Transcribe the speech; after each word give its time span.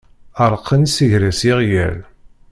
Ɛellqen 0.43 0.81
isegras 0.87 1.41
yeɣyal. 1.47 1.97